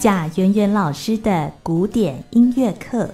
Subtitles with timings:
[0.00, 3.10] 贾圆圆老师的古典音乐课。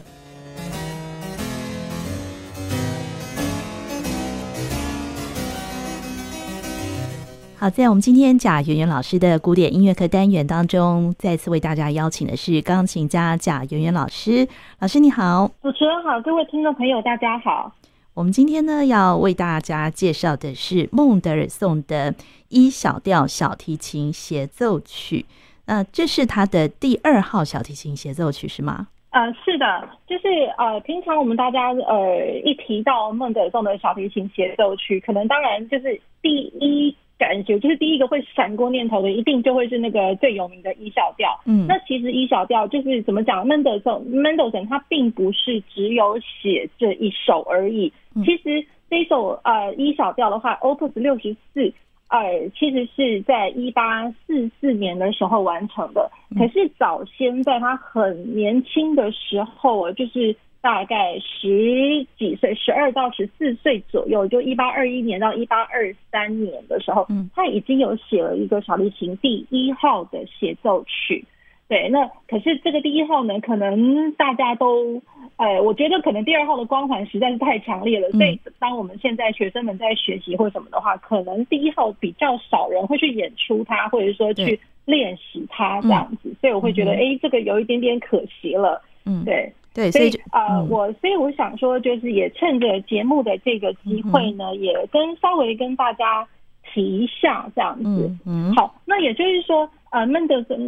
[7.57, 14.47] 好，在我们今天贾圆圆老师的古典音乐课单元当中，再次为大家邀请的是钢琴家贾圆圆老师。
[14.80, 17.75] 老师你好，主持人好，各位听众朋友大家好。
[18.12, 22.15] 我们今天呢要为大家介绍的是孟德尔颂的
[22.51, 25.25] 一小调小提琴协奏曲。
[25.67, 28.89] 那这是他的第二号小提琴协奏曲是吗？
[29.11, 30.29] 呃，是的，就是
[30.59, 36.95] 呃，平常我们大家呃一提到孟德尔颂的小提琴协奏曲，可能当然就是第一。
[37.17, 41.41] 感觉就是第一个会闪过念头的，一定就会是那个最有名的 E 小调。
[41.47, 47.91] 嗯，那其实 E 小调就是怎么讲，Mendelssohn Mendelssohn 他并不是只有写这一首而已。
[48.17, 51.73] 嗯、其实这一首呃 E 小调的话，Opus 六十四，
[52.15, 56.11] 呃，其实是在一八四四年的时候完成的。
[56.31, 60.37] 嗯、可是早先在他很年轻的时候，就是。
[60.65, 71.23] 大概十几岁，十二到十四岁左右，就一八二一年到一八二三年的时候，嗯，他已经有写了一个小提琴第一号的协奏曲。
[71.69, 75.01] 对，那可是这个第一号呢，可能大家都，
[75.37, 88.83] 呃，我觉得可能第二号的光环实在是太强烈了，所以当我们现在学生们在学习或什么的话，可能第一号比较少人会去演出它，或者说去练习它这样子，所以我会觉得，哎，这个有一点点可惜了。
[89.06, 89.53] 嗯，对。
[89.75, 96.25] 对，所以啊，我所以我想说，就是也趁着节目的这个机会呢，嗯、也跟稍微跟大家
[96.73, 97.84] 提一下这样子。
[97.84, 98.55] 嗯，嗯。
[98.55, 100.59] 好，那也就是说，呃，孟德松，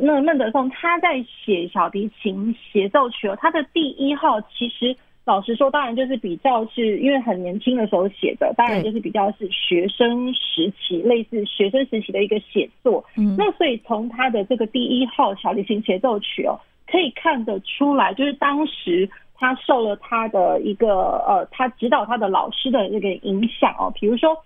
[0.00, 13.04] 那孟德松他在写小提琴协奏曲哦，他的第一号，其实老实说，当然就是比较是因为很年轻的时候写的，当然就是比较是学生时期，类似学生时期的一个写作。
[13.16, 16.56] 嗯，那所以从他的这个第一号小提琴协奏曲哦。
[16.86, 23.92] 可以看得出来，就是当时他受了他的一个呃，他指导他的老师的那个影响哦。
[23.94, 24.36] 比如说，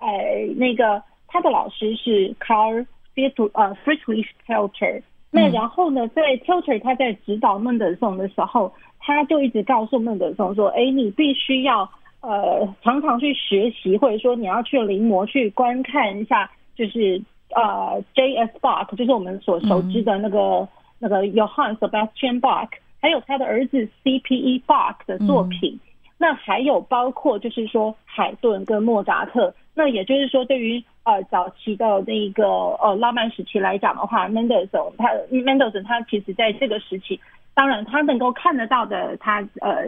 [0.00, 0.08] 呃，
[0.56, 2.84] 那个他的老师是 Carl
[3.14, 5.02] Friedrich 呃 Friedrich Telter。
[5.30, 11.88] 那然后呢，在 Telter 他在指导孟德松的时候，他就一直告诉孟德松说：“哎，你必须要
[12.20, 17.20] 呃常常去学习，或者说你要去临摹去观看一下，就是
[17.54, 18.50] 呃 J.S.
[18.60, 20.38] Bach，就是我们所熟知的那个。
[20.38, 20.68] 嗯”
[21.00, 22.68] 那个 Johann Sebastian Bach，
[23.02, 24.62] 还有他的儿子 C.P.E.
[24.66, 25.80] Bach 的作品，嗯、
[26.18, 32.46] 那还有包括就是说海顿跟莫扎特，那也就是说对于呃早期的那个
[32.80, 37.20] 呃浪漫时期来讲的话，Mendelssohn 他 Mendelssohn 他其实在这个时期，
[37.52, 39.86] 当然他能够看得到的他呃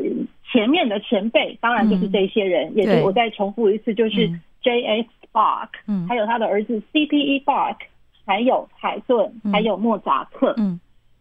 [0.52, 4.28] 前面的前辈，当然就是这些人，嗯、也是我再重复一次，就是
[4.62, 5.06] J.S.
[5.32, 7.40] Bach，嗯，还有他的儿子 C.P.E.
[7.40, 7.76] Bach，
[8.26, 10.80] 还有海顿，嗯、还有莫扎特，嗯。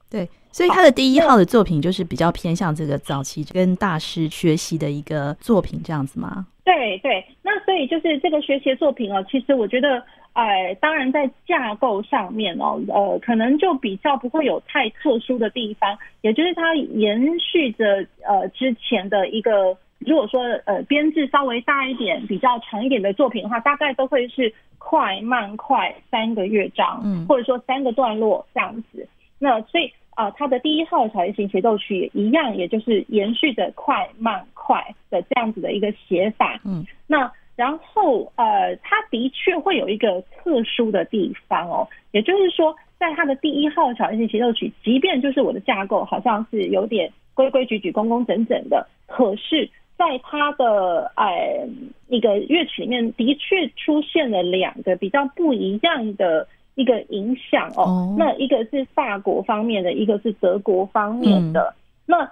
[0.09, 6.45] 对，所以他的第一号的作品就是比较偏向这个早期跟大师学习的一个作品，这样子吗？
[6.63, 29.07] 对对，那所以就是这个学习作品哦，其实我觉得，哎、呃，当然在架构上面哦，呃，可能就比较不会有太特殊的地方，也就是它延续着呃之前的一个，如果说呃编制稍微大一点、比较长一点的作品的话，大概都会是快慢快三个乐章，嗯，或者说三个段落这样子。
[29.45, 36.59] 那所以啊，他、呃、的第一号小提琴协奏曲也一样，也就是延续着快慢快的这样子的一个写法。
[36.65, 51.67] 嗯，那然后呃，他的确会有一个特殊的地方哦，也就是说，在他的第一号小提琴协奏曲，即便就是我的架构好像是有点规规矩矩、工工整整的，可是在他的呃
[52.07, 56.47] 一个乐曲里面，的确出现了两个比较不一样的。
[56.75, 61.73] 一个影响哦，那一个是法国方面的，一个是德国方面的。
[61.73, 61.75] 嗯、
[62.05, 62.25] 那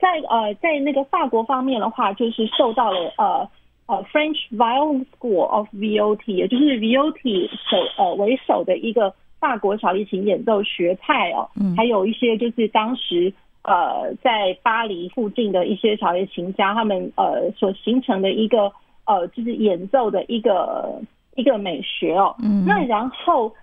[0.00, 3.48] 在呃在那个法国方面的话，就是受到了呃
[3.86, 13.32] 呃 French Violin School of VOT，也就是 VOT 首呃为首的一个法国小提琴演奏学派哦，嗯、还有一些就是当时
[13.62, 18.72] 呃在巴黎附近的一些小提琴家，他们呃所形成的一个
[19.06, 21.00] 呃就是演奏的一个
[21.36, 22.34] 一个美学哦。
[22.42, 23.54] 嗯，那然后。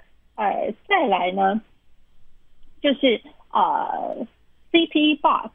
[0.41, 1.61] 呃，再来呢，
[2.81, 3.21] 就是
[3.51, 4.25] 呃
[4.71, 5.15] ，C.P.
[5.17, 5.51] Bach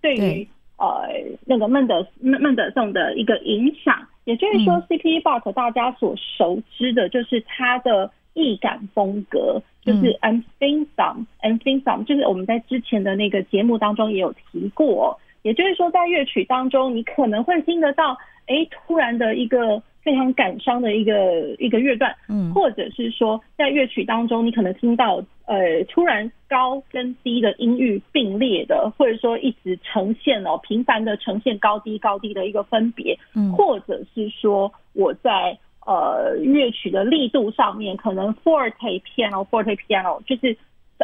[0.00, 1.08] 对于呃
[1.46, 5.20] 那个孟德孟孟德颂的一个影响，也就是说，C.P.
[5.20, 18.16] Bach 大家所熟知的就是他的易感风格，就是 I'm thin some I'm thin some，就是我们在之前的那个节目当中也有提过，也就是说，在乐曲当中，你可能会听得到，
[18.46, 19.82] 哎，突然的一个。
[20.02, 40.56] 非常感伤的一个一个乐段，嗯，或者是说在乐曲当中，你可能听到呃突然高跟低的音域并列的，或者说一直呈现哦频繁的呈现高低高低的一个分别，嗯，或者是说我在呃乐曲的力度上面可能 forte piano forte piano 就是。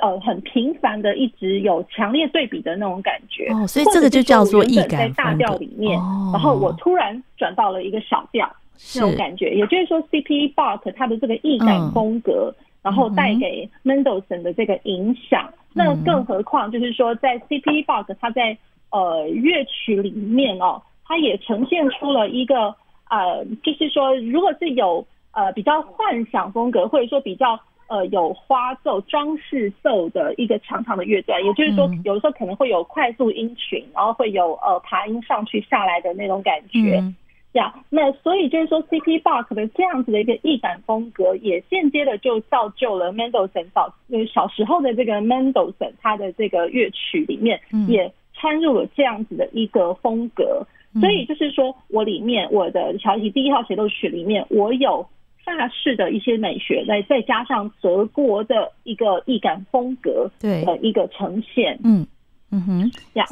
[0.03, 3.47] 呃，很频繁的，一直有强烈对比的那种感觉。
[3.47, 8.47] 哦，所以这个就叫做易感在大调里面，哦，然后我突然转到了一个小调
[8.95, 10.49] 那种感觉，也就是说，C.P.
[10.55, 15.85] Bach 它的这个易感风格，嗯，然后带给 Mendelssohn 的这个影响，嗯。
[15.85, 17.83] 那更何况就是说，在 C.P.
[17.85, 18.57] Bach 它在
[18.91, 22.75] 呃乐曲里面哦，它也呈现出了一个
[23.11, 27.59] 呃，就是说，如果是有呃比较幻想风格，或者说比较。
[27.89, 37.15] 呃，有花奏、装饰奏的一个长长的乐段，也就是说，有的时候可能会有快速音群，然后会有呃爬音上去下来的那种感觉，嗯、
[37.57, 37.73] 这样。
[37.89, 39.19] 那所以就是说，C.P.
[39.21, 47.59] Bach 的这样子的一个易感风格，也间接的就造就了 Mendelssohn 早就是小时候的这个 Mendelssohn 他的这个乐曲里面
[47.89, 50.67] 也掺入了这样子的一个风格。
[50.95, 55.09] 嗯、所以就是说我里面我的小提第一号协奏曲里面，我有。
[55.47, 62.05] 法式的一些美学，再再加上德国的一个易感风格，对的一个呈现，嗯
[62.51, 63.29] 嗯哼，这样，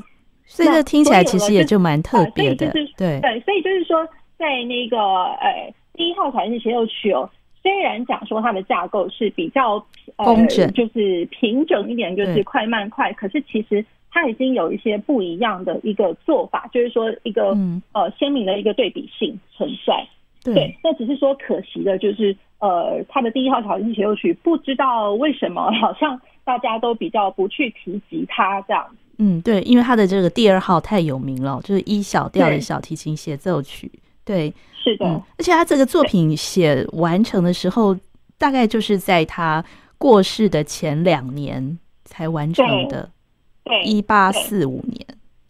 [0.46, 4.06] 所以这听起来其实也就蛮特别的，就是、对对，所以就是说，
[4.38, 7.28] 在那个呃第一号小提琴协奏曲哦，
[7.62, 9.84] 虽然讲说它的架构是比较
[10.16, 20.06] 工整、呃，就是平整一点，就是快慢快，可是其实它已经有一些不一样的一个做法，就是说一个、嗯、呃鲜明的一个对比性存在。
[20.44, 28.86] 对，那只是说可惜的就是，呃，他的第一号小提琴协奏曲，不知道为什么，好像大家都比较不去提及它这样。
[29.18, 33.90] 嗯，对，因为他的这个第二号太有名了，就是 E 小调的小提琴协奏曲。
[34.24, 34.52] 对，
[34.82, 37.96] 是的、嗯，而且他这个作品写完成的时候，
[38.38, 39.64] 大概就是在他
[39.98, 43.10] 过世的前两年才完成的，
[43.64, 45.06] 对，一八四五年。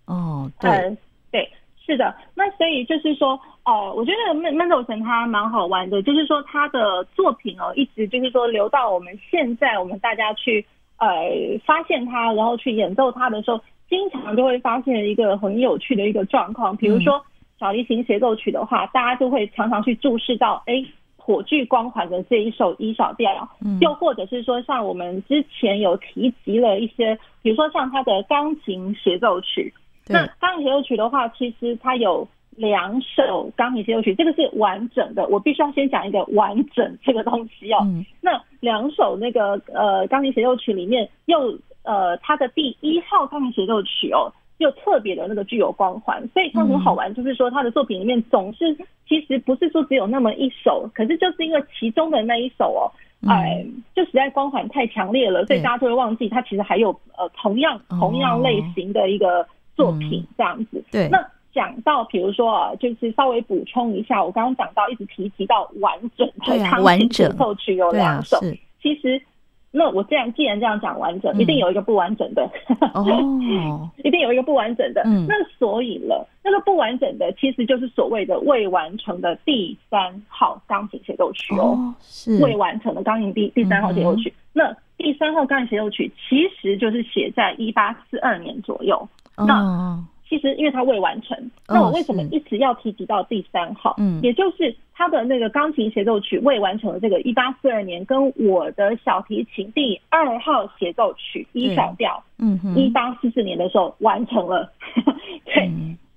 [0.06, 0.96] 哦，对。
[1.30, 1.50] 对
[1.86, 10.64] 是的，那所以就是说，呃，我觉得孟孟德尔森他蛮好玩的，就是说他的作品哦，一直就是说留到我们现在，我们大家去
[11.06, 17.22] 呃发现它，然后去演奏它的时候，经常就会发现一个很有趣的一个状况，比如说
[17.58, 20.84] 小提琴协奏曲的话，大家就会常常去注视到，哎，
[21.16, 23.48] 火炬光环的这一首 E 小调，
[23.80, 29.72] 又或者是说像我们之前有提及了一些，比如说像他的钢琴协奏曲。
[30.06, 35.26] 那钢琴协奏曲的话，其实它有两首钢琴协奏曲，这个是完整的。
[35.28, 37.78] 我必须要先讲一个完整这个东西哦。
[37.84, 47.12] 嗯、那两首那个呃钢琴协奏曲里面，又呃它的第一号钢琴协奏曲哦，又特别的那个具有光环，所以它很好玩。
[47.14, 48.76] 就是说他的作品里面总是
[49.08, 52.84] 其实不是说只有那么一首，可是就是因为其中的那一首哦，
[53.28, 59.46] 哎，就实在光环太强烈了，所以大家就会忘记它其实还有呃同样同样类型的一个。
[59.76, 61.08] 作品这样子，嗯、对。
[61.08, 61.18] 那
[61.54, 68.42] 讲到比如说啊，就是稍微补充一下，我刚刚讲到一直提及到完整的钢琴协奏曲有两首，啊、
[68.82, 69.22] 其实
[69.70, 72.48] 那我这样既然这样讲完整，嗯，一定有一个不完整的。
[72.92, 75.02] 哦， 一定有一个不完整的。
[75.04, 82.40] 嗯，那所以了，那个不完整的其实就是所谓的未完成的第三号钢琴协奏曲哦，哦，是。
[82.42, 84.28] 未完成的钢琴第第三号协奏曲。
[84.30, 89.08] 嗯、那第三号钢琴协奏曲其实就是写在一八四二年左右。
[89.36, 90.00] 那
[90.34, 91.38] 其实因为它未完成，
[91.68, 93.94] 那我为什么一直要提及到第三号？
[93.98, 104.72] 嗯，也就是他的那个钢琴协奏曲未完成的这个一八四二年，跟我的小提琴第二号协奏曲 E 小调，嗯，一八四四年的时候完成了。
[105.46, 105.70] 对，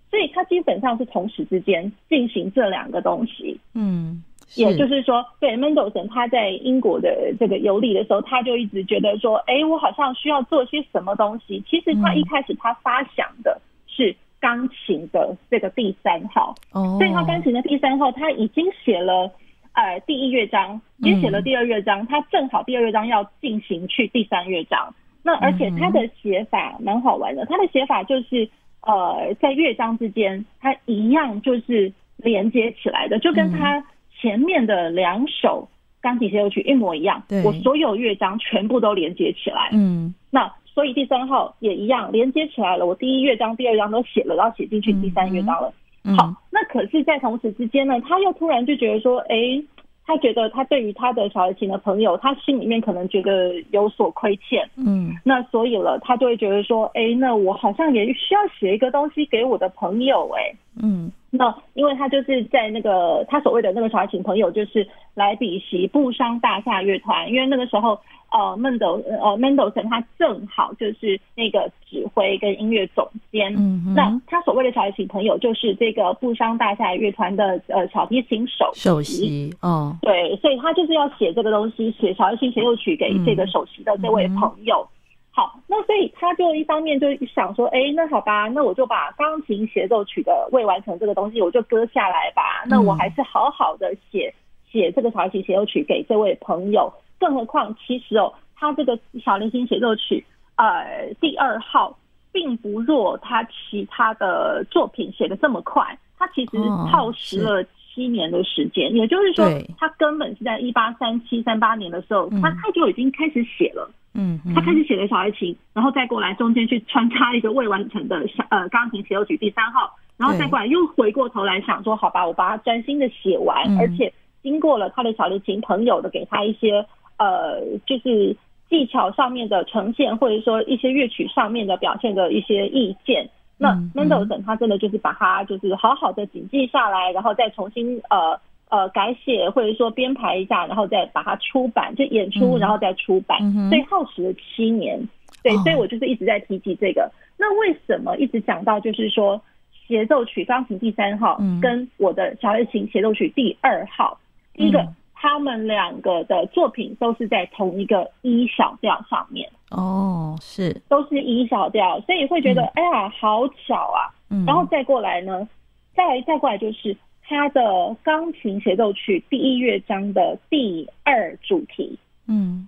[0.10, 3.60] 所以它基本上是同时之间进行这两个东西。
[3.76, 4.24] 嗯。
[4.56, 11.62] 也就是说，对 Mendelssohn 他在英国的这个游历的时候，他就一直觉得说，哎，我好像需要做些什么东西。
[11.70, 13.60] 其实他一开始他发想的
[13.98, 19.32] 是钢琴的这个第三号，所以他钢琴的第三号他已经写了，
[19.74, 24.94] 呃，第一乐章，也写了第二乐章，他正好第二乐章要进行去第三乐章。
[25.24, 28.48] 那而且他的写法蛮好玩的，他的写法就是，
[28.82, 33.84] 呃，在乐章之间，他一样就是连接起来的，就跟他。
[34.20, 35.70] 前面的两首
[36.08, 39.72] 钢琴协奏曲一模一样，我所有乐章全部都连接起来。
[39.74, 42.86] 嗯，那所以第三号也一样连接起来了。
[42.86, 45.74] 我第一乐章、第二章都写了，然后写进去第三乐章了。
[46.06, 46.16] 嗯。
[46.16, 49.66] 好，那可是，在同时之间呢，他又突然就觉得说，哎、欸，
[50.08, 54.68] 他觉得他对于他的小提琴的朋友，他心里面可能觉得有所亏欠。
[54.78, 60.42] 嗯，那所以了，他就会觉得说，哎、欸，那我好像也需要写一个东西给我的朋友、欸。
[60.42, 61.12] 哎，嗯。
[61.30, 68.00] 那因为他就是在那个他所谓的那个小提琴朋友，就是莱比锡布商大厦乐团，因为那个时候
[68.32, 84.88] 呃孟德呃 Mendelssohn 他正好就是那个指挥跟音乐总监，嗯哼，那他所谓的小提琴朋友就是这个布商大厦乐团的呃小提琴首首席哦，对，所以他就是要写这个东西，写小提琴协奏曲给这个首席的这位朋友。
[84.92, 84.94] 嗯
[85.38, 92.66] 好，那所以他就一方面就想说，哎、欸，那好吧，那我就把钢琴协奏曲的未完成这个东西，我就割下来吧。
[92.68, 94.34] 那我还是好好的写
[94.72, 96.92] 写这个小提琴协奏曲给这位朋友。
[97.20, 101.98] 更何况，其实哦，他这个小提琴协奏曲，呃，第二号，
[102.32, 106.58] 并不弱他其他的作品写的这么快，他其实
[106.92, 108.94] 耗时了七年的时间。
[108.94, 109.46] 也就是说，
[109.78, 113.90] 他根本是在一八三七三八年的时候，他他就已经开始写了。
[114.20, 126.84] 嗯，他开始写的小提琴，然后再过来中间去穿插一个未完成的小呃钢琴协奏曲第三号，然后再过来又回过头来想说，好吧，我把它专心的写完，嗯，而且经过了他的小提琴朋友的给他一些
[127.18, 128.36] 呃，就是
[128.70, 133.30] 技巧上面的呈现，或者说一些乐曲上面的表现的一些意见。
[133.58, 138.40] 那 Mendelssohn 他真的就是把它就是好好的谨记下来，然后再重新呃。
[138.70, 145.00] 呃，改写或者说编排一下，然后再把它出版，就演出，然后再出版，嗯、所以耗时了七年。
[145.42, 147.10] 对，哦，所以我就是一直在提及这个。
[147.38, 154.20] 那为什么一直讲到就是说协奏曲钢琴第三号跟我的小提琴协奏曲第二号，
[154.54, 154.86] 第、嗯、一个
[155.20, 159.50] 他们两个的作品都是在同一个 E 小调上面。
[159.72, 164.14] 哦，是，都是 E 小调，所以会觉得、嗯、哎呀，好巧啊。
[164.30, 165.48] 嗯，然后再过来呢，
[165.96, 166.96] 再再过来就是。
[167.30, 172.66] 他的钢琴协奏曲第一乐章的第二主题，嗯，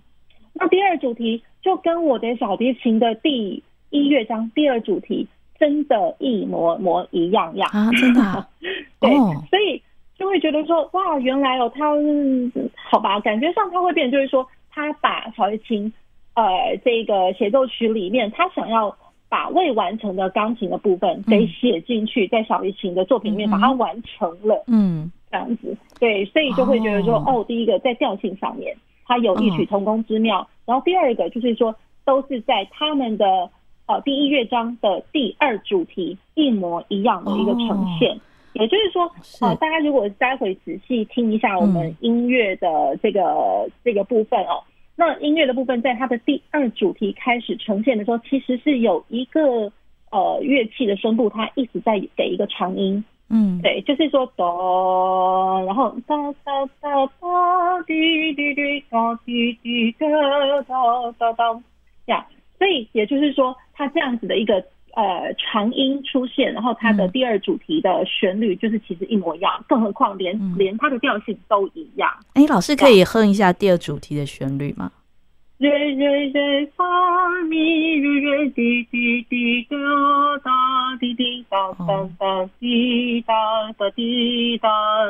[0.52, 5.26] 那第二主题就跟我的小提琴的第一乐章第二主题
[5.58, 7.70] 真的一模模一样样。
[7.72, 8.46] 啊，真的、啊，
[9.00, 9.82] 对、哦，所以
[10.20, 11.86] 就会觉得说，哇，原来哦，他
[12.74, 15.92] 好吧，感觉上他会变，就是说，他把小提琴，
[16.34, 18.94] 呃，这个协奏曲里面，他想要。
[19.30, 31.72] 把未完成的钢琴的部分给写进去，在小提琴的作品里面把它完成了，嗯，这样子，对，所以就会觉得说，哦，第一个在调性上面它有异曲同工之妙，然后第二个就是说，
[32.04, 33.48] 都是在他们的
[33.86, 38.18] 呃第一乐章的第二主题一模一样的一个呈现，
[38.52, 44.62] 也就是说，呃，大家如果待会仔细听一下我们音乐的这个这个部分哦。
[44.96, 49.72] 那音乐的部分，在它的第二主题开始呈现的时候，其实是有一个
[50.10, 61.62] 呃乐器的声部，它一直在给一个长音，嗯，对，就是说哆，然后哒哒哒哒滴滴滴哒滴滴哒哒哒哒，
[62.06, 62.26] 这样，
[62.58, 64.62] 所以也就是说，它这样子的一个。
[64.94, 72.10] 呃，长音出现，然后它的第二主题的旋律就是其实一模一样，嗯、更何况连、嗯、连它的调性都一样。
[72.34, 74.90] 哎，老师可以哼一下第二主题的旋律吗？
[75.60, 76.82] 瑞瑞瑞发
[77.50, 79.76] 咪瑞瑞滴滴滴哒
[80.42, 80.50] 哒
[80.98, 83.34] 滴滴哒哒哒滴哒
[83.76, 84.68] 哒滴哒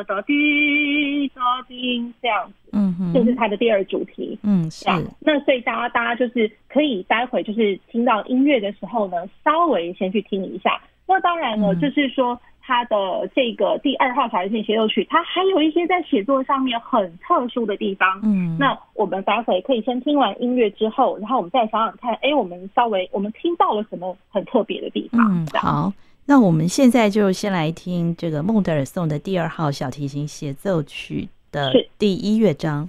[0.09, 4.87] 哒滴哒滴这样子，嗯哼，这是它的第二主题，嗯，是。
[5.21, 10.81] 那所以大家大家就是可以待会就是听到音乐的时候呢，稍微先去听一下。
[11.07, 12.37] 那当然了，就是说。
[12.71, 18.21] 他的这个第二号小提琴协奏曲，它还有一些在写作上面很特殊的地方。
[18.23, 25.21] 嗯，那我们待会可以先听完音乐之后，然后我们再想想看，哎，我们稍微我们听到了什么很特别的地方？
[25.21, 25.93] 嗯，好，
[26.27, 32.89] 那我们现在就先来听这个孟德尔颂的第二号小提琴协奏曲的第一乐章。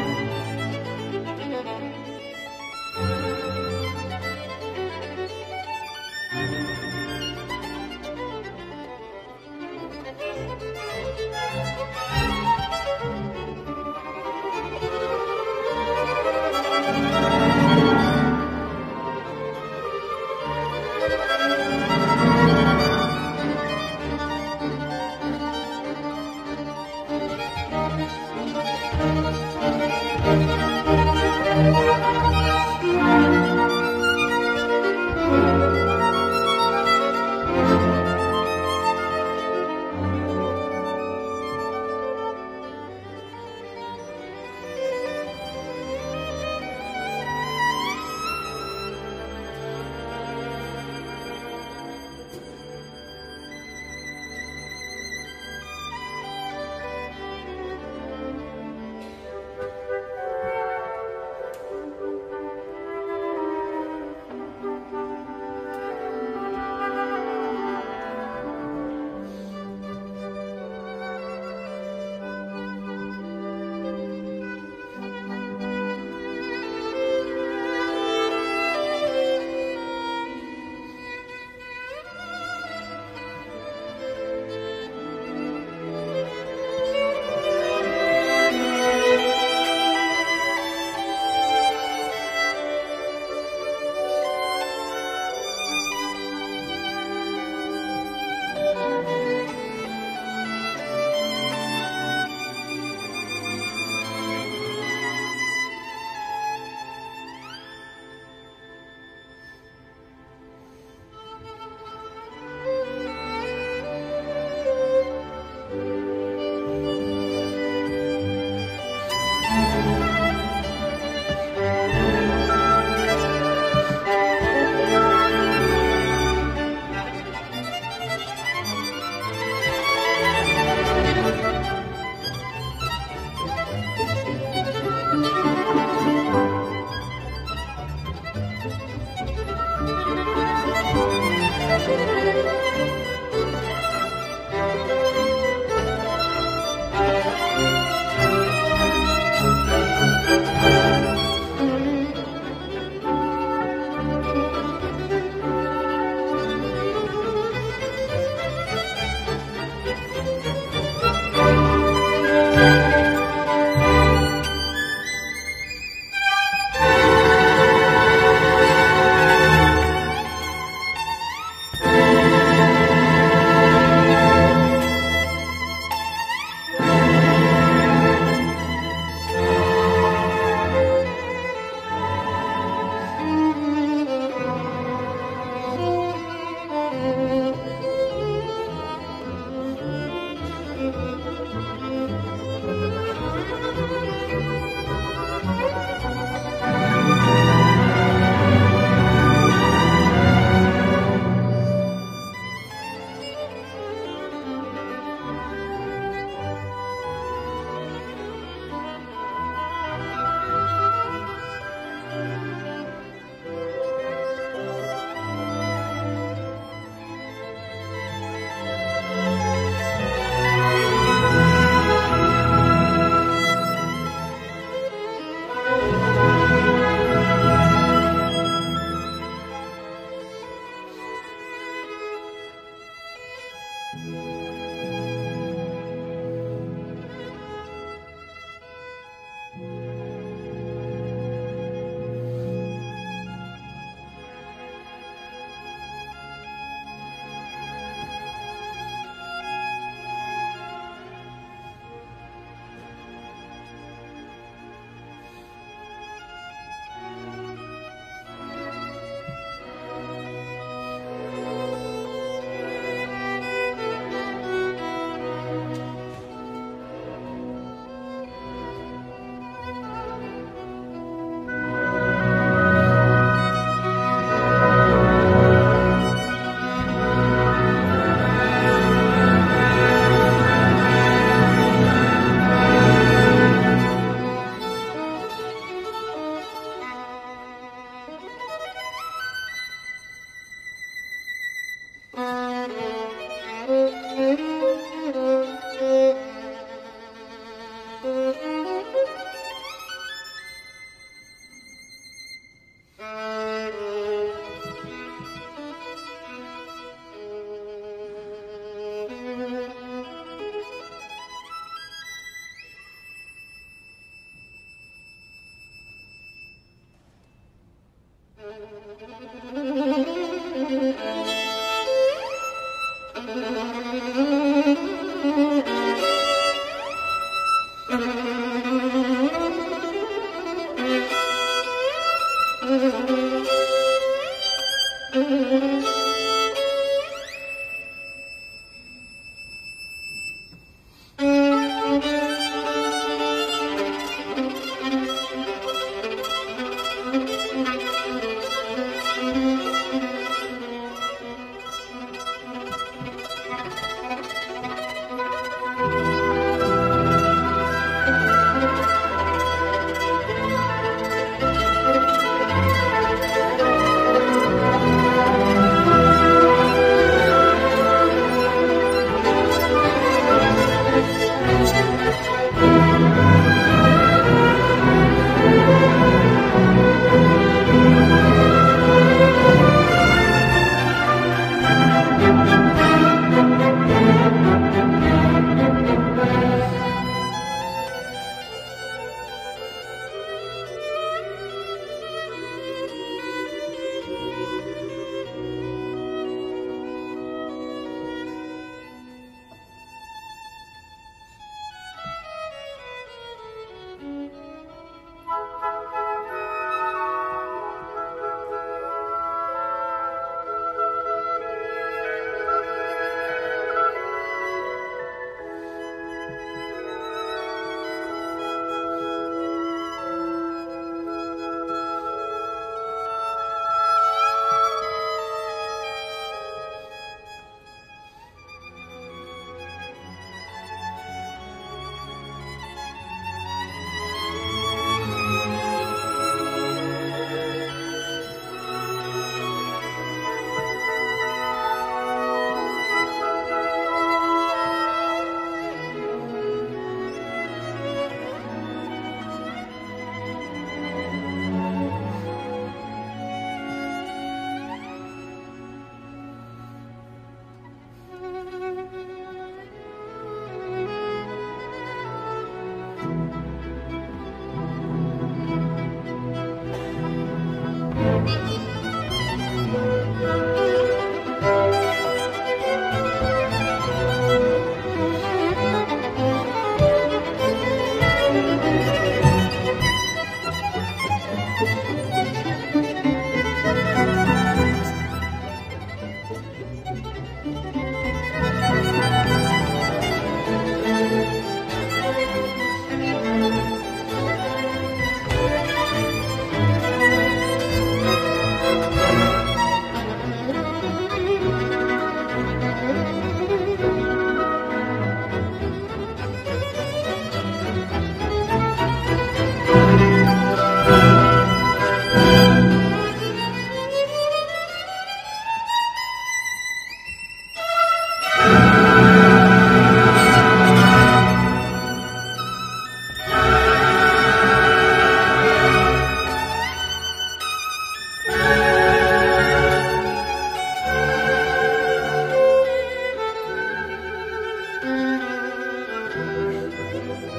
[537.33, 537.37] 我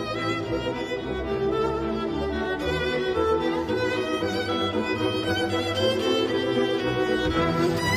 [7.79, 7.92] 们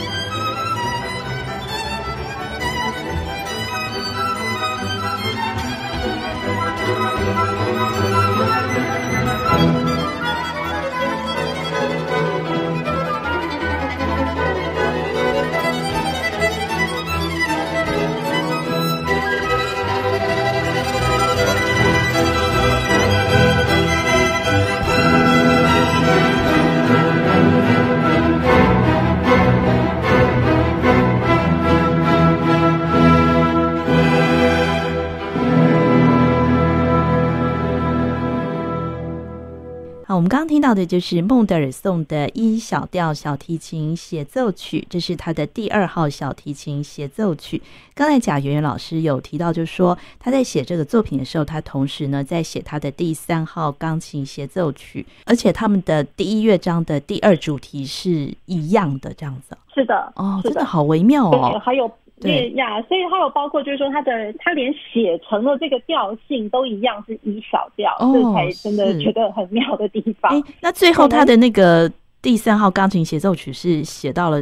[40.66, 47.62] 到的就是孟德尔颂的 E 小调小提琴协奏曲，这是他的第二号小提琴协奏曲。
[47.94, 59.56] 刚才贾圆圆老师有提到，就是说他在写这个作品的时候，他同时呢在写他的第三号钢琴协奏曲，而且他们的第一乐章的第二主题是一样的，这样子。
[59.72, 61.62] 是的，哦，真的好微妙哦。
[61.64, 61.88] 还有。
[62.22, 70.32] 对呀，所以还有包括就是说，他的他连写成了这个调性都一样是一小调，这才真的觉得很妙的地方。
[70.62, 74.42] 那最后他的那个第三号钢琴协奏曲是写到了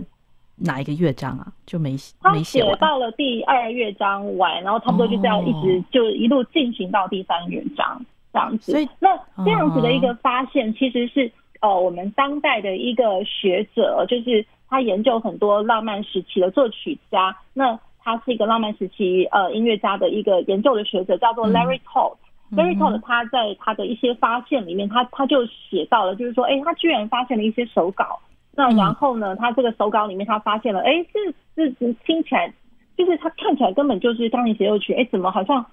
[0.58, 1.48] 哪一个乐章啊？
[1.66, 1.98] 就没
[2.32, 8.72] 没写写到了第二乐章完，然后差不多就这样一直、哦、就一路进行到第三乐章这样子。
[8.72, 9.10] 所以那
[9.44, 11.26] 这样子的一个发现，其实是、
[11.60, 17.38] 哦、呃我们当代的一个学者，就是他研究很多浪漫时期的作曲家。
[17.54, 22.16] 那他是一个浪漫时期呃音乐家的一个研究的学者，叫做 Larry Todd。
[22.50, 28.20] 嗯、Larry Todd 他在他的一些发现里面，他他就写到了，就是说，哎，他居然发现了一些手稿。
[28.56, 31.06] 那然后呢，他这个手稿里面，他发现了，哎，
[31.56, 32.52] 这这听起来，
[32.98, 35.64] 就是他看起来根本就是钢琴协奏曲，哎，怎么好像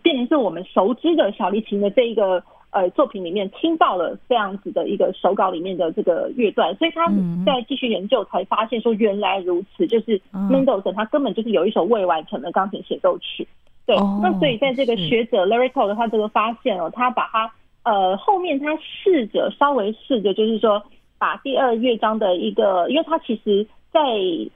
[0.00, 2.40] 变成是我们熟知的小提琴的这一个。
[2.72, 7.06] 呃，作品里面听到了这样子的一个手稿里面的这个乐段，所以他
[7.44, 13.46] 在继续研究才发现说原来如此，就是 Mendelssohn 他根本就是有一首未完成的钢琴协奏曲。
[13.86, 17.52] 对，那所以在这个学者 Larry Todd 的他这个发现哦，他把他
[17.84, 20.82] 呃后面他试着稍微试着就是说
[21.18, 23.66] 把第二乐章的一个，因为他其实。
[23.92, 24.00] 在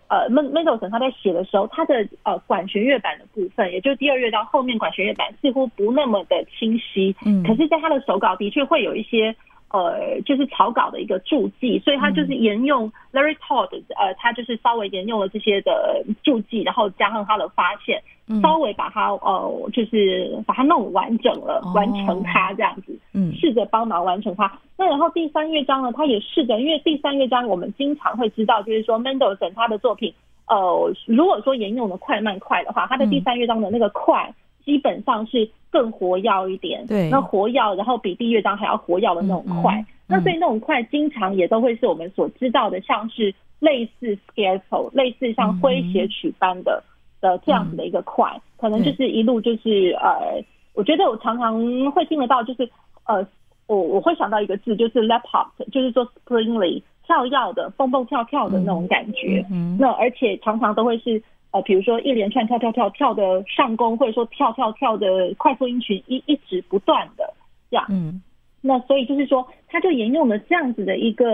[0.09, 7.15] 呃，Mendelssohn 他在写的时候，他的呃管弦乐版的部分，也就是第二乐章后面管弦乐版似乎不那么的清晰。
[7.27, 9.37] 嗯，可是，在他的手稿的确会有一些
[9.77, 18.03] 呃，就是草稿的一个注记，所以他就是沿用 Larry Todd，呃，他就是稍微沿用了这些的注记，然后加上他的发现。
[18.43, 24.51] 稍微把它呃，就是把它弄完整了，完成它这样子，嗯，试着帮忙完成它。
[24.77, 30.13] 那然后第三乐章呢，他也试着，因为第三乐章我们经常会知道，就是说 Mendelssohn 他的作品，
[30.49, 34.35] 呃，如果说沿用的快慢快的话，他的第三乐章的那个快
[34.67, 39.83] 基本上是更活跃一点，对，那活跃，然后比第一乐章还要活跃的那种快。
[40.07, 46.85] 那所以那种快经常也都会是我们所知道的，像是类似 Scherzo，类似像诙谐曲般的。
[47.19, 51.59] 的这样子的一个快，嗯、可能就是一路就是呃，我觉得我常常
[51.91, 52.69] 会听得到，就是
[53.07, 53.27] 呃，
[53.67, 59.43] 我我会想到一个字，就是 leaping，就是说 springily 跳跃的，蹦蹦跳跳的那种感觉。
[59.51, 61.21] 嗯，那而且常常都会是
[61.57, 67.33] 呃，比如说一连串跳跳跳跳的上攻，或者说跳跳跳的快速音群一一直不断的
[67.71, 67.87] 这样。
[67.89, 68.21] 嗯，
[68.61, 71.27] 那所以就是说，它就沿用了这样子的一个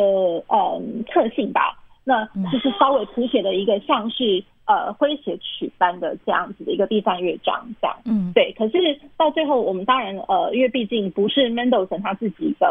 [0.47, 1.77] 呃特性吧。
[2.05, 4.45] 那就是稍微谱写的一个像是。
[4.73, 8.51] 呃，诙谐曲般的这样子的一个第三乐章，这样，嗯，对。
[8.57, 12.67] 可是到最后，我们当然，呃，因为毕竟不是 Mendelssohn 他自己的，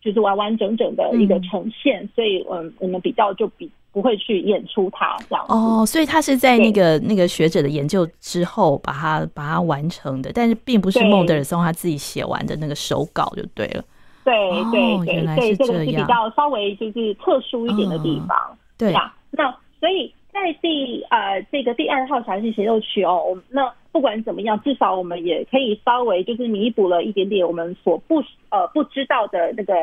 [0.00, 5.44] 就是完完整整的一个呈现，嗯、所以，嗯，我们比较就比不会去演出它这样。
[5.48, 13.84] 哦，所以他是在那个那个学者的研究之后，把它把它完成的，但是并不是孟德尔松他自己写完的那个手稿就对了。
[14.24, 14.34] 对
[14.72, 18.36] 对对，所以这个是比较稍微就是特殊一点的地方。
[18.36, 20.12] 哦、对呀，那所以。
[20.32, 29.74] 在第呃这个第二号小提琴协奏曲哦，那不管怎么样，至少我们也可以稍微就是弥补了一点点我们所不呃不知道的那个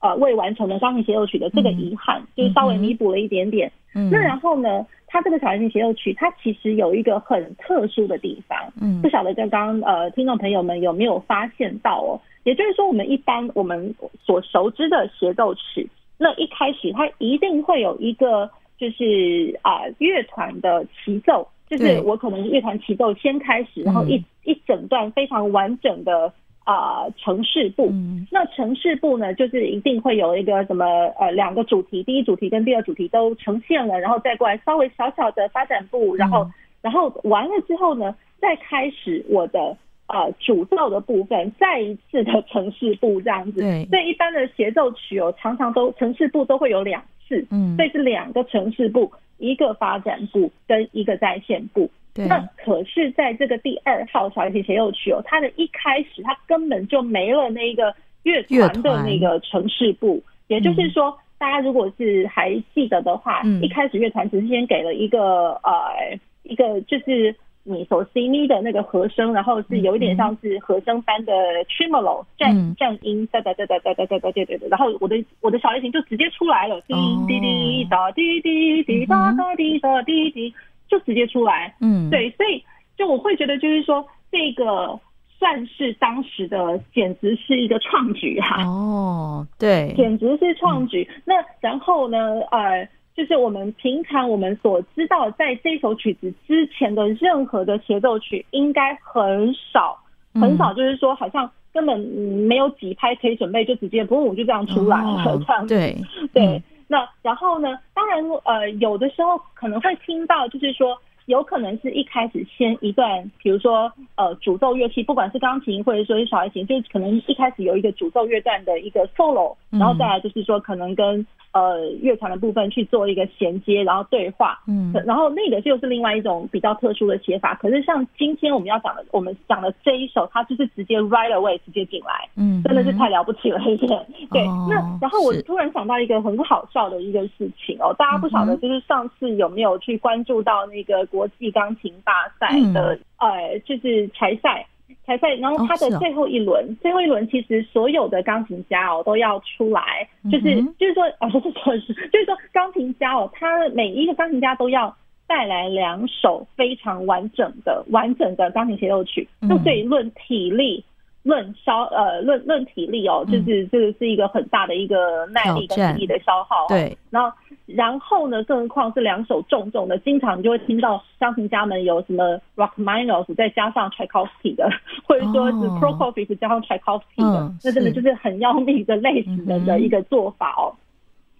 [0.00, 3.72] 呃未完成的钢琴协奏曲的这个遗憾，嗯、就是稍微弥补了一点点。
[3.94, 12.20] 嗯，那然后呢，它这个小提琴协奏曲它其实有一个很特殊的地方，嗯，不晓得刚刚呃听众朋友们有没有发现到哦？
[12.44, 15.88] 也就是说，我们一般我们所熟知的协奏曲，
[16.18, 18.48] 那一开始它一定会有一个。
[18.80, 24.14] 就是啊，乐团的齐奏，就是我可能乐团齐奏先开始，然后一
[24.44, 26.32] 一整段非常完整的
[26.64, 27.92] 啊城市部。
[28.30, 30.86] 那城市部呢，就是一定会有一个什么
[31.18, 36.48] 呃两个主题，第一主题跟第二主题都呈现了，然后再过来稍微小小的发展部，然后
[36.80, 43.60] 然后完了之后呢，再开始我的啊主奏的部分，再一次的城市部这样子。
[43.60, 47.04] 对，所以一般的协奏曲哦，常常都城市部都会有两。
[47.50, 51.90] 嗯，所以是两个城市部，一个发展部跟一个在线部。
[52.12, 67.34] 对，那可是在这个第二号小提琴协奏曲哦，它的一开始它根本就没了那个乐团的那个城市部，也就是说，大家如果是还记得的话，嗯、一开始乐团只是先给了一个呃一个就是。
[67.62, 71.32] 你所 C 咪的那个和声，然后是有一点像是和声般的
[71.68, 76.94] tremolo 颤颤音，哒哒哒哒哒哒哒哒哒哒，然后我的我的小提琴就直接出来了，滴
[77.28, 80.52] 滴滴哒滴滴滴哒哒滴哒滴滴，
[80.88, 81.74] 就直接出来。
[81.80, 82.64] 嗯，对，所以
[82.96, 84.98] 就我会觉得就是说，这个
[85.38, 88.64] 算是当时的简直是一个创举哈。
[88.64, 91.06] 哦，对，简直是创举。
[91.26, 92.88] 那然后呢，呃。
[93.16, 99.98] 就是我们平常我们所知道，在这首曲子之前的任何的协奏曲，应该很少
[100.34, 105.74] 很少，就是说好像根本没有几拍可以准备，就直接嘣就这样出来了，这样子。
[105.74, 105.96] 对
[106.32, 106.62] 对。
[106.88, 110.98] 那然后呢，当然呃，有的时候可能会听到，就是说。
[111.26, 127.54] 有可能是一开始先一段，比如说呃主奏乐器，不管是钢琴或者说是小提琴，就可能一开始有一个主奏乐段的一个 solo，然后再来就是说可能跟呃乐团的部分去做一个衔接，然后对话，嗯，然后那个就是另外一种比较特殊的写法。
[127.54, 134.06] 可是像今天我们要讲的，我们讲的这一首，它就是直接 right away 直接进来，嗯，真的是太了不起了一点。
[134.30, 144.66] 对，哦、那然后我突然想到一个很好笑的一个事情哦，大家不晓得就是上次有没有去关注到那个国际钢琴大赛的，嗯、呃，就是柴赛。
[145.04, 154.94] 才在，然后他的最后一轮，哦哦、最后一轮其实所有的钢琴家哦都要出来，就是、嗯、就是说哦， 不是说是，就是说钢琴家哦，他每一个钢琴家都要
[155.26, 160.84] 带来两首非常完整的完整的钢琴协奏曲，就所以论体力。
[161.22, 166.66] 论消呃论论体力哦，就是这个是一个很大的一个耐力跟体力的消耗。
[166.68, 174.70] 对，然后然后呢，更何况是两手重重的，经常就会听到钢琴家们有什么 Rachmaninoff 再加上 Tchaikovsky 的，
[175.06, 180.72] 或者说是 Prokofiev 加上 Tchaikovsky 的，那真的就是很要命的累死人的一个做法哦。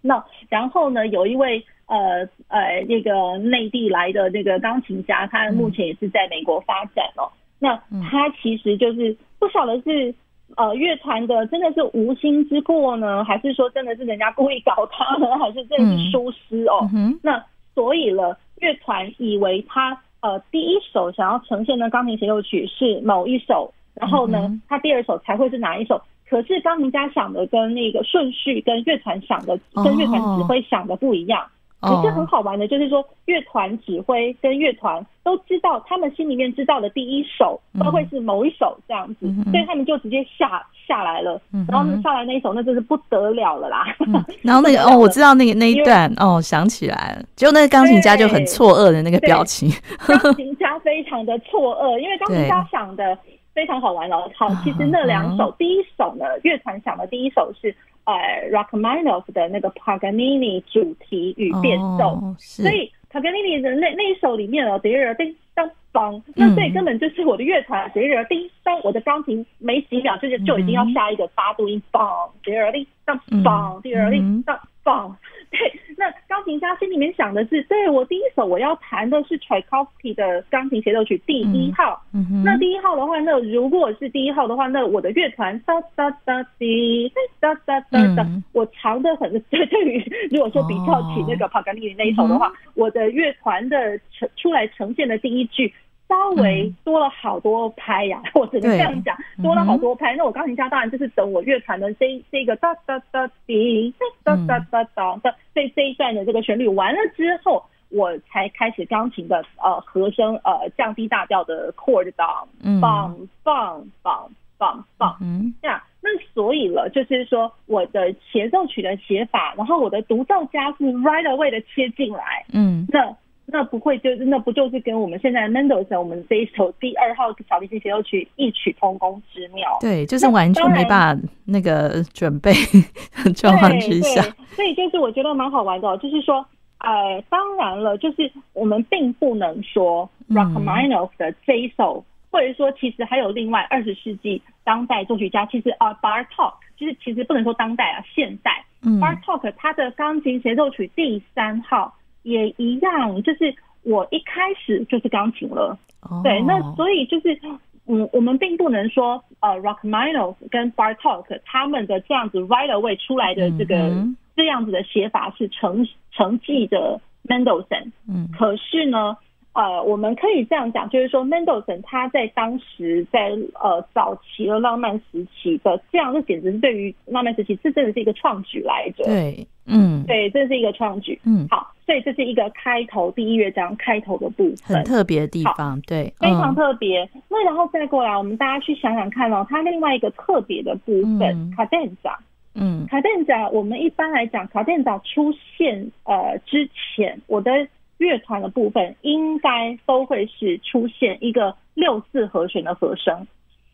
[0.03, 7.29] 那然后呢，有一位呃呃那个内地来的那个钢琴家，他目前也是在美国发展哦。
[7.59, 7.77] 那
[8.11, 10.15] 他其实就是不晓得是
[10.57, 16.89] 呃乐团的真的是无心之过呢，还是说真的是人家故意搞他呢， 还是真的是疏失哦？
[17.23, 17.43] 那
[17.75, 26.01] 所以了，乐团以为他呃第一首想要呈现的钢琴协奏曲是某一首，然后呢，嗯、他第二首才会是哪一首？
[26.29, 31.45] 可是钢琴家想的跟那个顺序跟乐团想的跟乐团指挥想的不一样。
[31.83, 41.41] 也是很好玩的，就是说乐团指挥跟乐团都知道，他们心里面知道的第一首都会是某一首这样子，所以他们就直接下下来了。
[41.67, 43.87] 然后下来那一首，那真是不得了了啦。
[44.43, 49.71] 然后那个哦，我知道那个那一段哦，想起来了，就那个钢琴家就很错愕的那个表情。
[50.07, 53.17] 钢琴家非常的错愕，因为钢琴家想的
[53.55, 54.31] 非常好玩了。
[54.37, 57.75] 好，其实那两首，第一首呢，乐团想的第一首是。
[58.05, 75.15] 呃，Rachmaninoff 的那个 Paganini 主题与变奏，哦、所以 Paganini 的那那一首里面哦，第二叮当梆，那所以根本就是我的乐团，第二叮当，我的钢琴没几秒就是就已经要下一个八度音，梆，第二叮当梆，第二叮当梆。
[75.51, 75.59] 对，
[75.97, 82.01] 那钢琴家心里面想的是，对，我第一首我要弹的是 Tchaikovsky 的钢琴协奏曲第一号。
[82.15, 89.31] 嗯嗯、那第一号的话，那如果是第一号的话，那我的乐团哒哒哒滴哒哒哒哒， 我长的很。
[89.51, 95.73] 对，对于如果说比较起那个帕格尼尼那一首的话，哦、我的乐团的呈出来呈现的第一句。
[96.11, 100.17] 稍微多了好多拍呀， 我只能这样讲，多了好多拍。
[100.17, 103.95] 那我钢琴家当然就是等我乐团的这这个哒哒哒滴
[104.25, 115.81] 哒哒哒哒的这这一段的这个旋律完了之后，我才开始钢琴的呃和声呃降低大调的 chord down，棒棒棒棒棒，嗯，这样。
[116.03, 123.15] 那所以了，就是说我的协奏曲的写法，然后我的独奏家是 right away 的切进来，嗯，那。
[123.53, 129.77] 那不会就是那不就是跟我们现在 Mendelssohn 我们这一首第二号小提琴协奏曲异曲同工之妙？
[129.81, 132.53] 对，就是完全没办法那个准备
[133.35, 136.45] 状况之下，所以就是我觉得蛮好玩的，哦，就是说，
[136.79, 151.95] 呃，当然了，就是我们并不能说 Rachmaninoff 的这一首，嗯、或者说其实还有另外二十世纪当代作曲家，其实啊 Bartok 就是其实不能说当代啊，现代，嗯，Bartok 他的钢琴协奏曲第三号。
[152.23, 156.23] 也一样，就是我一开始就是钢琴了，oh.
[156.23, 157.39] 对，那所以就是，
[157.87, 164.15] 嗯，我们并不能说，呃，Rachmaninoff 跟 Bartok 他们的这样子 right away 出来的这个、mm hmm.
[164.37, 169.17] 这样子的写法是成成绩的 Mendelssohn，嗯，可是呢。
[169.53, 173.31] 呃，我们可以这样讲，就是说，Mendelssohn 他在当时在
[173.61, 179.03] 呃早期的浪漫时期的这样，这简直是对于浪漫时期，这真的是一个创举来着。
[179.03, 181.21] 对，嗯，对，这是一个创举。
[181.25, 187.03] 嗯，好，所以这是一个开头第一乐章开头的部分，很特别的地方，好对，非常特别。
[187.15, 192.15] 嗯、那然后再过来，我们大家去想想看哦，它另外一个特别的部分，卡顿长，
[192.55, 197.67] 嗯，卡顿长，我们一般来讲，卡顿长出现呃之前，我的。
[198.01, 203.27] 乐团的部分应该都会是出现一个六四和弦的和声，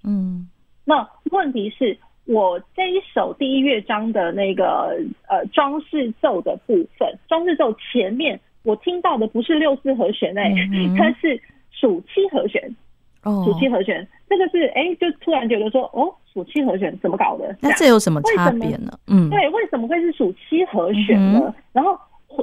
[0.03, 0.49] 嗯，
[0.85, 4.99] 那问题是，我这一首第一乐章的那个
[5.29, 10.53] 呃装饰奏的部分，装饰奏前面我听到的不是六四和弦哎，
[10.99, 12.61] 它是属七和弦，
[13.23, 17.57] 哦，属七和弦，这个是哎，就突然觉得说，哦，属七和弦怎么搞的？
[17.61, 18.91] 那这有什么差别呢？
[19.07, 21.43] 嗯，对，为什么会是属七和弦呢？
[21.47, 21.97] 嗯、然后。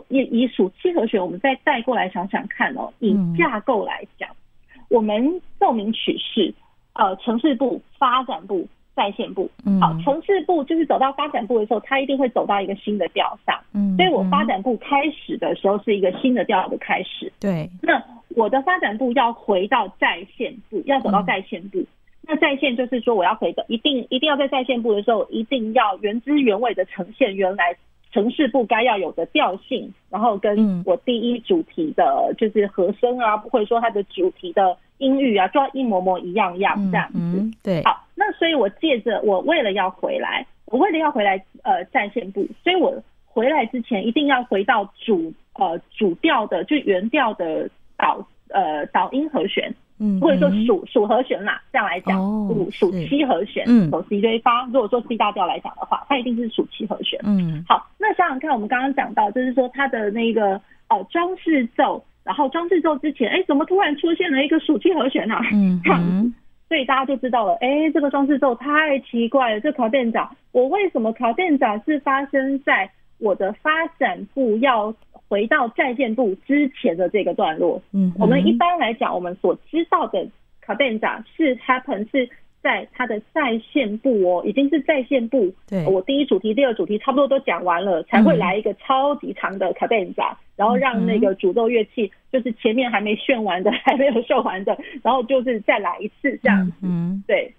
[0.09, 2.91] 以以属七和学，我们再带过来想想看哦。
[2.99, 6.53] 以架构来讲，嗯、我们奏鸣曲式，
[6.93, 9.49] 呃，城市部、发展部在线部。
[9.65, 13.59] 嗯，好，城市部就是走到发展部的时候，它一定会走到一个新的调上。
[13.73, 17.31] 嗯，所以我发展部开始的时候是一个新的调的开始。
[17.39, 21.79] 对，那我的发展部要回到在线部，要走到在线部。
[21.79, 21.87] 嗯、
[22.27, 27.75] 那在线就是说，我要回的，一定一定要在在线部的时候，一定要原汁原味的呈现原来
[28.13, 37.17] 呈示部该要有的调性，然后跟我第一主题的，就是和声啊，或者说它的主题的音域啊，就要一模模一样样这样子。
[37.17, 42.93] 嗯嗯、对，好，那所以我借着我为了要回来，我为了要回来呃在线部，所以我
[43.25, 49.73] 回来之前一定要回到主呃主调的就原调的导呃导音和弦。
[50.03, 54.65] 嗯，或者说属属和弦啦，这样来讲，属属七和弦，嗯，走 C 对发。
[54.65, 57.17] 如果说 C 大调来讲的话，它一定是属七和弦。
[57.23, 65.39] 嗯，好，那想想看，我们刚刚讲到，就是说它的那个呃装饰奏，然后装饰奏之前，哎，怎么突然出现了一个属七和弦啊？
[65.53, 66.33] 嗯，嗯，
[66.67, 69.61] 所以大家就知道了，哎，这个装饰奏太奇怪了。
[69.61, 72.89] 这考店长，我为什么考店长是发生在
[73.19, 74.93] 我的发展部要
[75.33, 80.23] 回到在线部之前的这个段落，嗯，我们一般来讲，我们所知道的
[80.63, 82.29] cadenza 是 happen 是
[82.61, 85.51] 在它的在线部哦，已经是在线部。
[85.67, 96.73] 对，我第一主题、第二主题差不多都讲完了，才会来一个超级长的 cadenza，然后让那个主奏乐器就是前面还没炫完的， 还没有秀完的，然后就是再来一次这样子。
[96.83, 97.51] 嗯，对。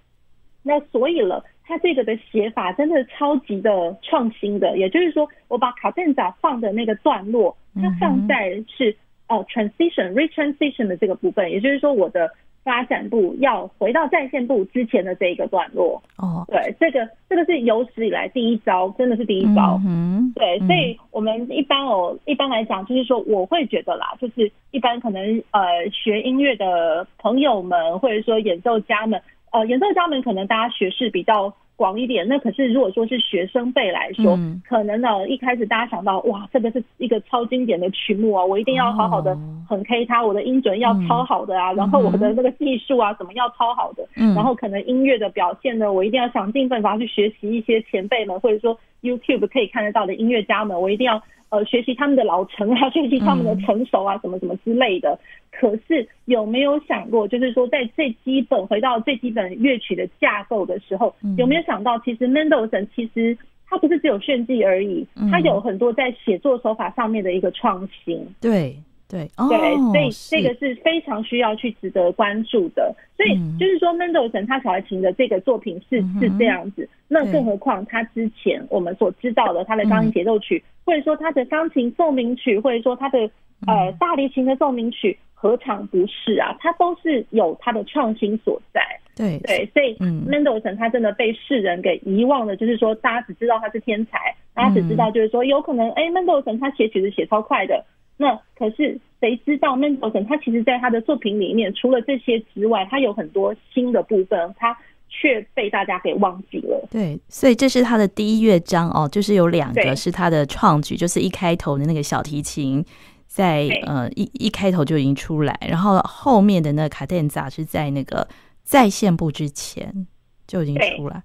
[0.65, 1.45] 那所以了。
[1.67, 8.95] 它这个的写法真的超级的创新的，也就是说，我把卡顿扎放的那个段落，它放在是
[9.29, 12.31] 呃 transition retransition 的这个部分，也就是说，我的
[12.62, 16.03] 发展部要回到在线部之前的这一个段落。
[16.19, 19.81] 哦，对，这个这个是有史以来第一招，真的是第一招。
[19.87, 29.19] 嗯，对，所以我们一般哦，一般来讲，就是说，我会觉得啦，就是一般可能呃学音乐的朋友们，或者说演奏家们。
[29.55, 39.39] 呃，演奏家们可能大家学识比较广一点，那可是如果说是学生辈来说，嗯、可能呢一开始大家想到哇，这个是一个超经典的曲目啊，我一定要好好的
[39.69, 51.23] 很 K 它，我的音准要超好的啊，嗯、然后我的那个技术啊怎么要超好的，嗯、然后可能音乐的表现呢，我一定要想尽办法去学习一些前辈们或者说 YouTube 可以看得到的音乐家们，我一定要。
[51.55, 55.11] 呃，学习他们的老成啊，学习他们的成熟啊，什么什么之类的。
[55.13, 55.21] 嗯、
[55.53, 63.39] 可是有没有想过，就是说在最基本回到最基本乐曲的架构的时候，嗯、有没有想到，其实 Mendelssohn 其实
[63.69, 68.27] 他不是只有炫技而已，嗯、他有很多在写作手法上面的一个创新。
[68.41, 68.77] 对。
[69.15, 69.47] 对，哦、
[69.93, 72.93] 对，所以这个是非常需要去值得关注的。
[73.17, 83.21] 所以就是说，Mendelssohn 他小提琴的这个作品是、嗯、是这样子，那更何况他之前我们所知道的他的钢琴协奏曲，嗯、或者说他的钢琴奏鸣曲，或者说他的
[83.69, 86.57] 呃大提琴的奏鸣曲，何尝不是啊？
[86.59, 88.81] 他都是有他的创新所在。
[89.15, 89.95] 对对，所以
[90.29, 97.85] Mendelssohn 他真的被世人给遗忘了，就是说大家只知道他是天才，大家只知道就是说有可能哎 Mendelssohn 他写曲子写超快的。
[98.17, 104.77] 那可是谁知道 Mendelssohn 他其实在他的作品里面，除了这些之外，他有很多新的部分，他
[105.09, 106.89] 却被大家给忘记了。
[106.91, 112.85] 对，所以这是他的第一乐章哦，就是有两个是他的创举，就是一开头的那个小提琴
[113.27, 118.29] 在呃一一开头就已经出来，然后后面的那个卡顿扎是在那个
[118.62, 120.07] 在线部之前
[120.47, 121.23] 就已经出来。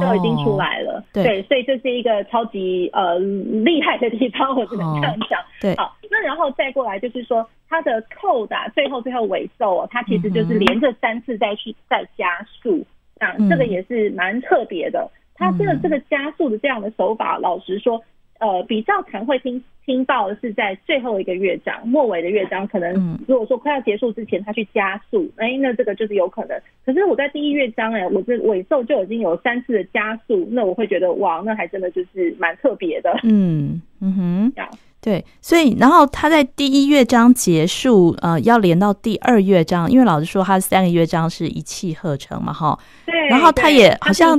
[0.00, 5.40] 都已经出来了，哦、对，对，所以这是一个超级呃厉害的地方，我只能这样讲。
[5.40, 12.84] 哦、对，好，那然后再过来就是说，它的扣打最后最后尾奏哦，它其实就是连着三次再去再加速，
[13.18, 15.10] 这样、嗯、这个也是蛮特别的。
[15.34, 18.02] 它这个这个加速的这样的手法，老实说。
[18.40, 26.60] 呃，比较常会听听到的是在最后一个乐章末尾的乐章，可能如果说快要结束之前，他去加速，哎、欸，那这个就是有可能。
[26.84, 33.14] 可是我在第一乐章，哎，我这尾奏就已经有三次的加速，那我会觉得哇，那还真的就是蛮特别的。
[33.22, 34.52] 嗯嗯哼。
[35.04, 42.78] 对，所以然后他在第一乐章结束，呃，要连到第二乐章，因为老师说他三个乐章是一气呵成嘛，哈。
[43.24, 43.30] 对。
[43.30, 44.38] 然后他也好像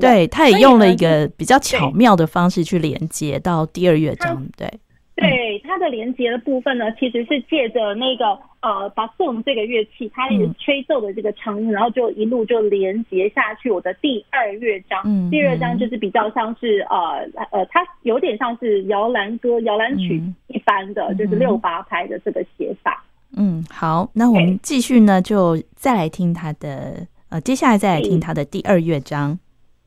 [0.00, 4.68] 对，他也用了一个比较巧妙的方式去连接到第二乐章，对。
[5.16, 8.24] 对，它的连接的部分呢，其实是借着那个
[8.62, 13.70] 呃，巴松这个乐器，它也吹奏的这个长音，然后就一路就连接下去。
[13.70, 17.18] 我的第二乐章，嗯、第二乐章就是比较像是呃
[17.50, 23.04] 呃，它有点像是摇篮歌、摇篮曲一般的，嗯、就是六八拍的这个写法。
[23.36, 29.38] 嗯，好，那我们继续呢，就再来听它的呃，接下来再来听他的第二乐章。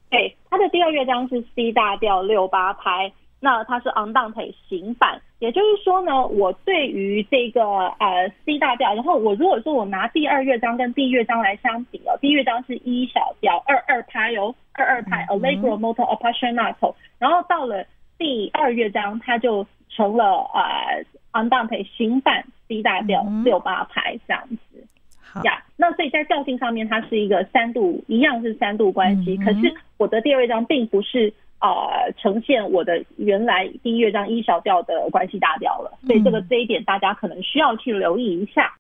[0.09, 3.11] 对，他的第二乐章是 C 大调六八拍。
[3.45, 7.61] 那它是 Andante 行板，也就是说呢，我对于这个
[7.99, 17.85] 呃 C 大调，然后我如果说我拿第二乐章跟第一乐章来相比哦，第一乐章是一小调二二拍哦，Allegro molto appassionato，然后到了
[18.17, 24.87] 第二乐章，它就成了呃 Andante 行板 C 大调六八拍这样子。
[25.41, 29.35] 呀，yeah, 那所以在调性上面，它是一个三度，一样是三度关系。
[29.37, 38.71] 可是我的第二乐章并不是呃呈现我的原来第一乐章一小调的关系大调了，所以这个这一点大家可能需要去留意一下。